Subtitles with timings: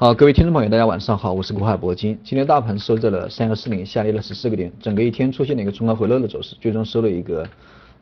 [0.00, 2.18] 好，各位听众朋友，大家晚上好，我是国海铂金。
[2.24, 7.46] 今天大盘收在了三幺四零，下跌了十四个点，整个一天出现了一个冲高回落的走势，最终收了一个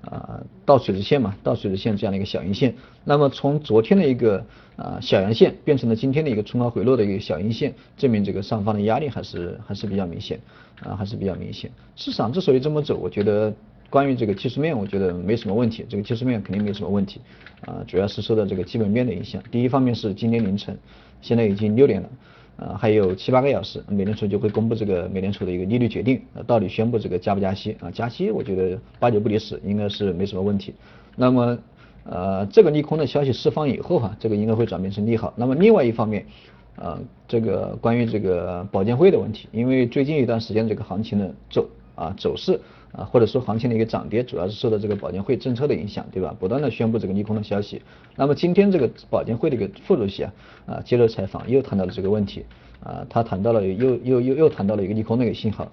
[0.02, 2.72] 啊倒垂直线嘛，倒垂直线这样的一个小阴线。
[3.02, 10.38] 那么从昨天的一个啊小阳线变成了今天的一个冲高回落的一个小阴线，证明这个上方的压力还是还是比较明显
[10.84, 11.68] 啊，还是比较明显。
[11.96, 13.52] 市场之所以这么走，我觉得。
[13.90, 17.22] 关于这个技术面，我觉得没什么问题，这个技术面肯定没什么问题，
[17.62, 19.42] 啊，主要是受到这个基本面的影响。
[19.50, 20.78] 第一方面是今天凌晨，
[21.20, 22.08] 现在已经六点了，
[22.56, 27.90] 啊，还有七八个小时，美联储就会公布这个美联储的一个利率决定，到底宣布这个加不加息啊？
[27.90, 30.74] 加息，我觉得八九不离十，应该是没什么问题。
[31.16, 31.58] 那么，
[32.04, 35.32] 呃，这个利空的消息释放以后哈，这个应该会转变成利好。
[35.36, 36.24] 那么另外一方面，
[36.76, 41.68] 呃，这个关于这个保监会的问题，因为最近一段时间这个行情呢走
[41.98, 42.60] 啊走势。
[42.90, 46.34] 啊，或者说行情的一个涨跌，主要是受到这个保监会政策的影响，对吧？
[46.40, 47.82] 不断的宣布这个利空的消息。
[48.16, 50.32] 那么今天这个保监会的一个副主席啊，
[50.64, 52.46] 啊接受采访又谈到了这个问题，
[52.82, 55.70] 啊他谈到了又又又又谈到了一个利空的一个信号，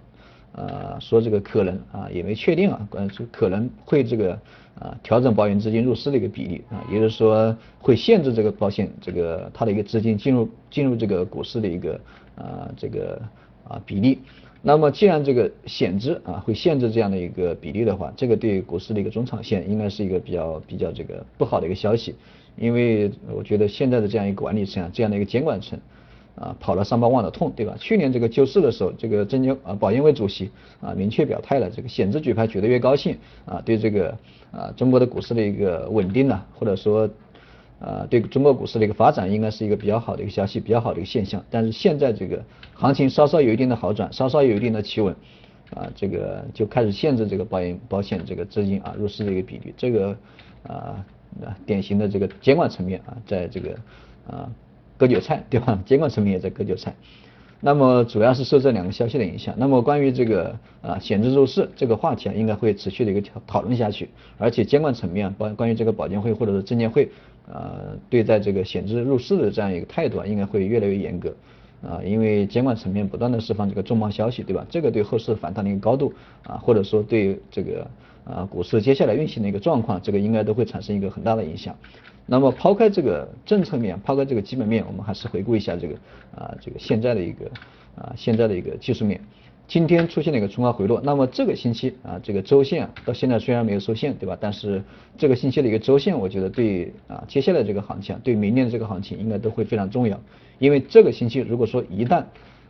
[0.52, 4.34] 啊说这个可能啊也没确定啊，关说可能会这个
[4.78, 11.94] 啊调整保险资金入市的一个比例啊，也就是说会限制这个保险这个它的一个资金进入进入这个股市的一个
[12.36, 13.22] 啊这个
[13.70, 14.20] 啊比例。
[14.68, 22.16] 那么既然这个险资啊会限制这样的一个比例的话，这个对股市的一个中长线应该是一个比较比较这个不好的一个消息，
[22.58, 25.80] 因为我觉得现在的这样一个管理层啊，这样的一个监管层
[26.34, 27.76] 啊跑了伤疤忘了痛，对吧？
[27.80, 30.50] 去年这个救市的时候，这个证监啊保监会主席
[30.82, 34.18] 啊明确表态了，这个险资举牌举得越高兴啊，对这个
[34.50, 37.08] 啊中国的股市的一个稳定呢，或者说。
[37.80, 41.44] 啊，对中国股市的一个发展应该是一个比较好的一个消息，比较好的一个现象。
[41.50, 42.42] 但是现在这个
[42.74, 45.14] 行情稍稍有一定的好转，稍稍有一定的企稳，
[45.74, 49.74] 啊，这个就开始限制这个保险保险这个资金啊入市的一个比例。
[49.76, 50.18] 这个
[50.64, 51.06] 啊，
[51.66, 53.76] 典型的这个监管层面啊，在这个
[54.26, 54.50] 啊
[54.98, 55.78] 割韭菜，对吧？
[55.86, 56.96] 监管层面也在割韭菜。
[57.60, 59.54] 那么主要是受这两个消息的影响。
[59.58, 64.10] 那么关于这个啊险资入市这个话题啊，应该会持续的一个讨讨论下去。
[64.38, 67.10] 而且监管层面，关关于这个保监会或者是证监会。
[67.48, 71.34] 呃，对待这个险资入市的这样一个态度啊，应该会越来越严格
[71.84, 74.66] 啊，因为监管层面不断的释放这个重磅消息，对吧？
[74.68, 76.12] 这个对后市反弹的一个高度
[76.44, 77.88] 啊，或者说对这个
[78.26, 81.76] 啊股市接下来运行的一个状况，这个应该都会产生一个很大的影响。
[82.26, 85.96] 那么抛开这个政策面，抛开这个基本面，我们还是回顾一下这个
[86.36, 87.46] 啊这个现在的一个
[87.96, 89.22] 啊现在的一个技术面。
[89.68, 94.38] 今天出现了一个冲高回落，那么这个星期啊，这个周线到现在虽然没有收线，对吧？
[94.40, 94.84] 但是
[95.18, 100.20] 这个星期的一个周线，我觉得对啊接下来这个行情，对明年的这个行情应该都会非常重要。
[100.60, 102.24] 因为这个星期如果说一旦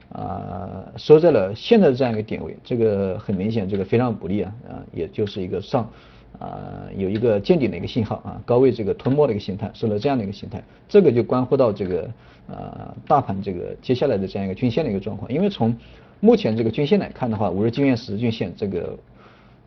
[0.09, 5.91] 啊收在了现在的这样一个点位，这个很明显这个非常不利啊啊，也就是一个上
[6.39, 12.09] 啊有一个见顶的一个信号啊，高位这个吞没的一个形态，收了这样的一个形态，这个就关乎到这个
[12.47, 15.75] 呃大盘这个接下来的这样一个均线的一个状况，因为从
[16.19, 18.97] 目前这个均线来看的话，五日均线、十日均线这个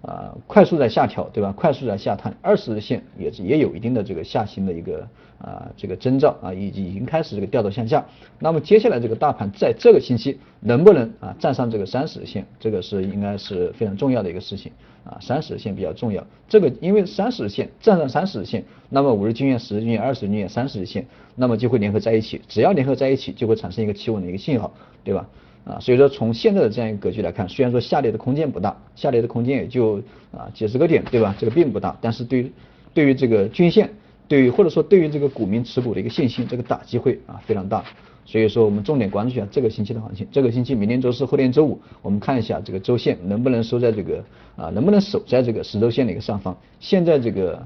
[0.03, 1.53] 啊快速在下调，对吧？
[1.57, 8.07] 快速在下探，二十日线也是也有一定的这个下行的一个啊这个征兆啊，已经已经开始这个调头向下。
[8.39, 14.71] 那么接下来这个大盘在这个星期能不能啊站上这个三十日线，这个是应该是非常重要的一个事情
[15.05, 16.25] 啊，三十日线比较重要。
[16.49, 24.73] 这个因为三十日线站上三十日线，那么五日均线、十日均线、二十日均线、三十日线，那么就会联合在一起，只要联合在一起，就会产生一个企稳的一个信号，
[25.03, 25.29] 对吧？
[25.65, 29.99] 啊，所以说从现在的这样一个格局来看，虽然说下跌的空间不大，下跌的空间也就
[30.33, 31.35] 啊几十个点，对吧？
[31.39, 32.53] 这个并不大，但是对于
[32.95, 33.91] 对于这个均线，
[34.27, 37.85] 对于或者说对于这个股民持股的一个信心，这个打击会啊非常大。
[38.25, 44.25] 所以说我们重点关注一下这个星期的行情，这个星期明天周四、后天周五，我们看一下这个周线能不能收在这个
[44.57, 46.55] 啊能不能守在这个十周线的一个上方。
[46.79, 47.63] 现在这个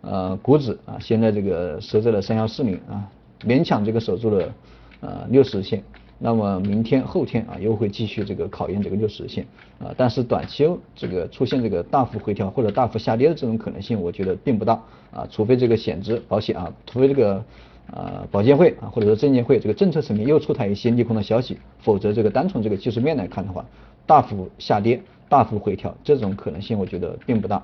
[0.00, 3.06] 呃股指啊现在这个收在了三幺四零啊，
[3.42, 4.54] 勉强这个守住了
[5.00, 5.82] 呃六十线。
[6.18, 9.46] 那么明天后天啊又会继续这个考验这个六十线
[9.78, 14.80] 啊，但是短期这个出现这个大幅回调或者大幅下跌的这种可能性，我觉得并不大
[15.12, 17.44] 啊，除非这个险资保险啊，除非这个
[17.92, 23.62] 啊保监会啊或者说证监会这个政策层面又出台一些利空的消息，否则这个单从这个技术面来看的话，
[24.06, 27.62] 大幅下跌、大幅回调这种可能性我觉得并不大。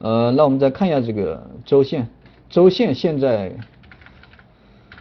[0.00, 2.08] 呃，那我们再看一下这个周线，
[2.50, 3.52] 周线现在，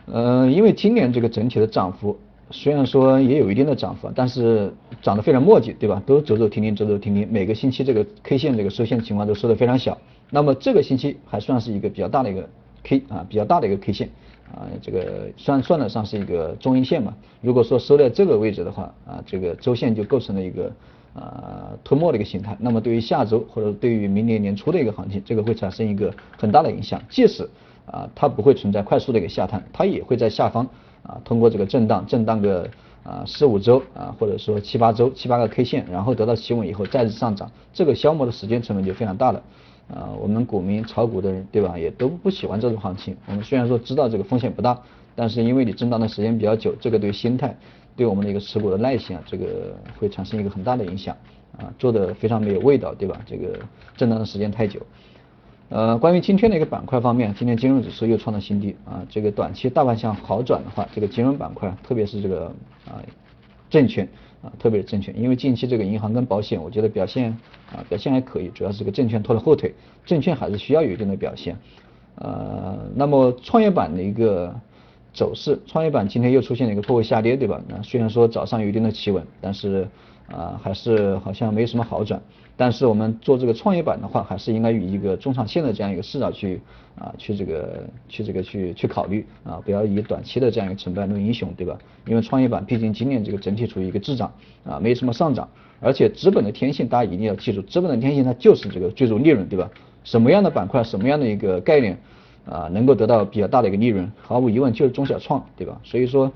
[0.05, 2.15] 呃，因为今年这个整体的涨幅。
[2.49, 6.01] 虽然说也有一定的涨幅，但是涨得非常磨叽，对吧？
[6.05, 9.97] 都走走停停，走走停停，每个星期这个 K 线这个收线情况都收得非常小。
[10.29, 12.49] 那么这个星期还算是一个比较大的一个
[12.83, 14.09] K 啊，比较大的一个 K 线
[14.53, 17.13] 啊，这个算算得上是一个中阴线嘛。
[17.41, 20.71] 如果说收在这个位置的话啊，这个周线就构成了一个
[21.13, 22.55] 啊吞没的一个形态。
[22.59, 27.01] 那么对于下周或者对于明年年初的一个行情，这个会产生一个很大的影响。
[27.09, 27.49] 即使
[27.87, 30.67] 啊它不会存在快速的一个下探，它也会在下方。
[31.03, 32.69] 啊，通过这个震荡震荡个
[33.03, 39.41] 啊四五周啊，或者说七八周七八个 K 线，然后得到企稳以后再次上涨，这个消磨的时间成本就非常大了。
[39.87, 43.15] 啊，我们股民炒股的人对吧，也都不喜欢这种行情。
[43.25, 44.77] 我们虽然说知道这个风险不大，
[45.15, 47.55] 但是因为你震荡的时间比较久，这个对心态，
[47.95, 51.15] 对我们的一个持股的耐心啊，这个会产生一个很大的影响。
[51.57, 53.17] 啊，做的非常没有味道，对吧？
[53.25, 53.57] 这个
[53.95, 54.81] 震荡的时间太久。
[55.69, 59.05] 呃，关于今天的一个板块方面，今天金融指数又创了新低啊。
[59.09, 62.45] 这个短期大盘向好转的话，这个金融板块，特别是这个
[62.85, 63.03] 啊
[63.69, 64.07] 证券
[64.41, 67.31] 啊，特别是证券，因为近期这个银行跟保险，我觉得表现
[67.69, 69.73] 啊表现还可以，主要是这个证券拖了后腿，
[70.05, 71.57] 证券还是需要有一定的表现。
[72.15, 74.55] 呃，那么创业板的一个
[75.13, 77.61] 走势，创业板今天又出现了一个破位下跌，对吧？
[77.67, 79.85] 那虽然说早上有一定的企稳，但是。
[80.31, 82.21] 啊，还是好像没什么好转。
[82.59, 86.59] 但是我们做这个创业板的话，还是应该以一个中长线的这样一个视角去
[86.97, 91.77] 啊，去这个去这个去去考虑啊，不要以短期的这样一个成败论英雄，对吧？
[92.07, 94.31] 因为创业板毕竟今年这个整体处于一个滞涨
[94.65, 95.47] 啊，没什么上涨。
[95.79, 99.69] 而且资本的天性，大家一定要记住，资本的天性它就是这个追逐利润，对吧？
[100.03, 101.95] 什么样的板块，什么样的一个概念
[102.49, 105.79] 啊，能够得到比较大的一个利润，毫无疑问就是中小创，对吧？
[105.83, 106.33] 所以说。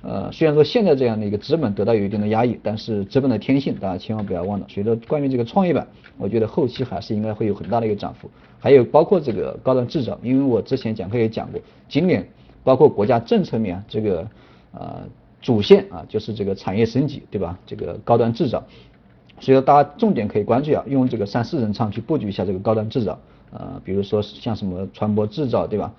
[0.00, 4.66] 呃，虽然说现在这样的一个资本得到有一定的压抑，但是资本的天性大家千万不要忘了。
[4.68, 5.86] 随着，关于这个创业板，
[6.16, 8.30] 我觉得后期还是应该会有很大的一个涨幅。
[8.60, 12.28] 还有包括这个高端制造，因为我之前讲课也讲过，今年
[12.62, 14.28] 包括国家政策面这个
[14.72, 15.02] 呃
[15.40, 17.58] 主线啊，就是这个产业升级，对吧？
[17.66, 18.62] 这个高端制造，
[19.40, 23.18] 所以说大家重点可以关注啊，用这个三四人仓去布局一下这个高端制造，
[23.52, 25.92] 呃，比如说像什么船舶制造，对吧？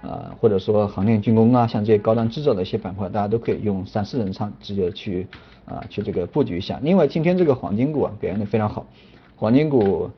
[0.00, 5.26] 啊，或者说航天军工啊，像这些高端制造的一些板块，大家都可以用三四人仓直接去
[5.64, 6.78] 啊去这个布局一下。
[6.84, 8.86] 另外，今天这个黄金股啊表现的非常好，
[9.34, 10.08] 黄金股，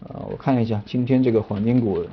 [0.00, 2.06] 呃，我看一下今天这个黄金股，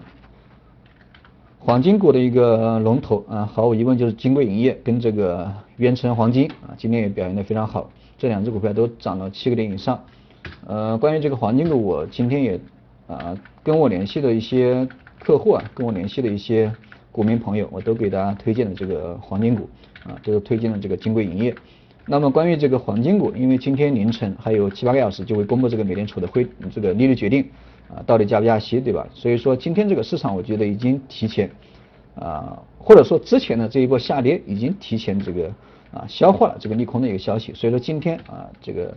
[1.57, 10.04] 黄金股的一个龙头啊，毫无疑问就是金贵银业跟这个渊城黄金啊，今天也表现的非常好，这两只股票都涨了七个点以上。
[10.68, 12.60] 呃，关于这个黄金股，我今天也
[13.07, 14.86] 啊跟我联系的一些
[15.24, 16.69] 客户啊，跟我联系的一些。
[17.19, 19.68] 股民朋友，我都给大家推荐了这个黄金股
[20.06, 21.54] 啊，都是推荐了这个金贵银业。
[22.06, 27.45] 那么关于这个黄金股，因为今天凌晨还有七八个小时就会公布这个美联储的会这个利率决定
[27.89, 29.06] 啊，到底加不加息，对吧？
[29.13, 31.51] 所以说今天这个市场我觉得已经提前
[32.16, 35.54] 啊，或者说之前的这一波下跌已经提前这个
[35.92, 37.54] 啊消化了这个利空的一个消息。
[37.54, 38.95] 所以说今天啊这个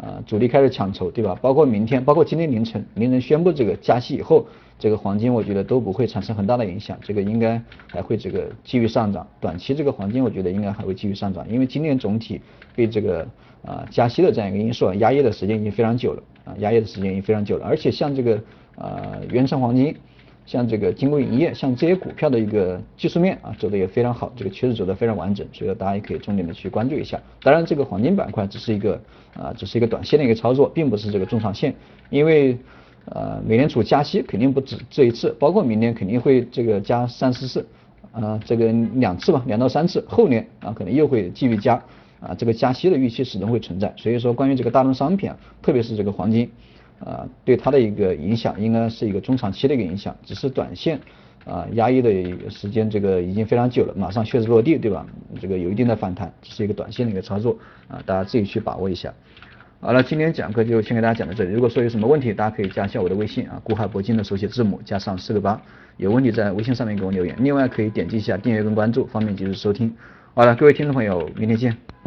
[0.00, 1.38] 呃主力开始抢筹，对吧？
[1.40, 4.46] 包括明天，包括今天凌晨凌晨宣布这个加息以后。
[4.82, 9.28] 这个黄金我觉得都不会产生很大的影响，这个应该还会这个继续上涨。
[9.38, 12.40] 短期这个黄金我觉得应该还会继续上涨，因为今年总体
[12.74, 13.28] 被这个
[13.60, 17.66] 呃加息的这样一个因素啊压抑的时间已经非常久了啊压抑的时间已经非常久了。
[17.66, 18.42] 而且像这个
[18.76, 19.94] 呃原成黄金，
[20.46, 27.20] 像这个金贵银业，像这些股票的一个技术面啊走的也非常好，这个趋势走的非常完整，所以说大家也可以重点的去关注一下。
[27.42, 29.00] 当然这个黄金板块只是一个
[29.34, 31.74] 啊只是一个短线的一个操作，并不是这个中长线，
[32.10, 32.58] 因为。
[33.06, 37.66] 呃，美联储加息肯定不止这一次，包括明年肯定会这个加三四次，
[38.12, 41.82] 啊，这个两次吧，两到三次，后年啊可能又会继续加，
[42.20, 46.48] 啊，这个加息的预期始终会存在，所以说关于这个大宗商品啊，特别是这个黄金，
[47.04, 51.00] 啊，对它的一个影响应该是一个中长期的一个影响，只是短线
[51.44, 52.10] 啊压抑的
[52.50, 55.06] 时间这个已经非常久了，马上确实落地，对吧？
[55.40, 57.56] 这个有一定的反弹，只是一个短线的一个操作，
[57.88, 59.12] 啊，大家自己去把握一下。
[59.80, 61.52] 好了，今天讲课就先给大家讲到这里。
[61.54, 65.58] 如果说有什么问题，大家可以加一下我的微信啊，古海铂金的手写字母加上四个八，
[65.96, 67.34] 有问题在微信上面给我留言。
[67.38, 69.90] 另外可以点击一下订阅跟关注，方便及时收听。
[70.34, 71.99] 好了，各位听众朋友，明天见。